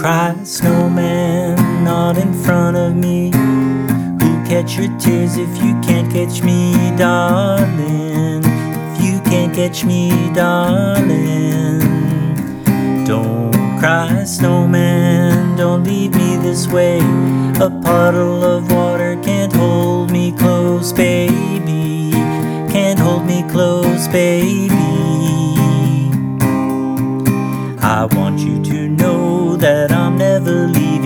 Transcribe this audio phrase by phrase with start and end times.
[0.00, 3.30] cry, snowman, not in front of me.
[3.32, 8.42] Who'll catch your tears if you can't catch me, darling?
[8.42, 11.80] If you can't catch me, darling.
[13.04, 17.00] Don't cry, snowman, don't leave me this way.
[17.60, 22.12] A puddle of water can't hold me close, baby.
[22.72, 24.70] Can't hold me close, baby.
[27.82, 29.89] I want you to know that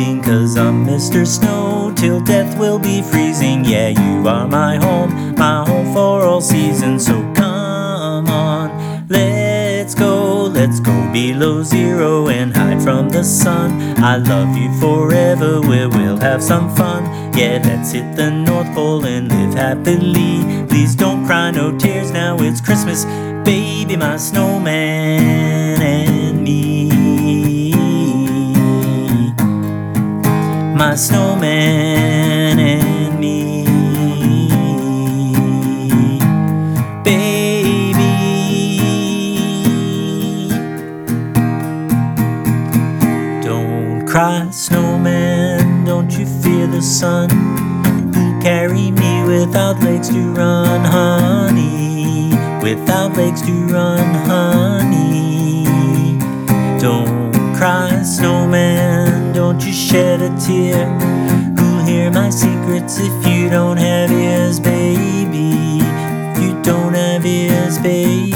[0.04, 1.26] Leaving, cause I'm Mr.
[1.26, 3.64] Snow till death will be freezing.
[3.64, 7.06] Yeah, you are my home, my home for all seasons.
[7.06, 13.98] So come on, let's go, let's go below zero and hide from the sun.
[13.98, 17.04] I love you forever, we'll have some fun.
[17.34, 20.66] Yeah, let's hit the North Pole and live happily.
[20.68, 23.06] Please don't cry, no tears now, it's Christmas.
[23.45, 25.43] Baby, my snowman
[30.87, 33.65] My snowman and me.
[37.02, 38.13] Baby.
[43.43, 47.30] Don't cry, snowman, don't you fear the sun?
[48.13, 52.29] Who'll carry me without legs to run, honey?
[52.63, 55.65] Without legs to run, honey.
[56.79, 59.13] Don't cry, snowman,
[59.55, 60.85] don't you shed a tear.
[61.57, 65.78] Who'll hear my secrets if you don't have ears, baby?
[65.81, 68.32] If you don't have ears, baby.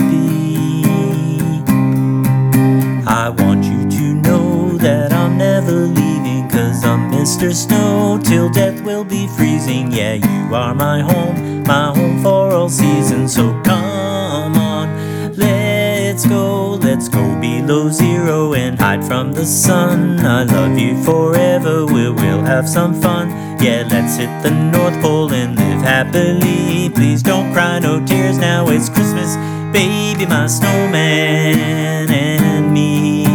[3.05, 7.53] I want you to know that I'm never leaving, cause I'm Mr.
[7.53, 9.91] Snow till death will be freezing.
[9.91, 13.35] Yeah, you are my home, my home for all seasons.
[13.35, 20.21] So come on, let's go, let's go below zero and hide from the sun.
[20.21, 23.31] I love you forever, we will have some fun.
[23.61, 26.91] Yeah, let's hit the North Pole and live happily.
[26.91, 29.37] Please don't cry, no tears now, it's Christmas,
[29.73, 33.27] baby, my snowman and me.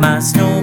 [0.00, 0.57] My snowman.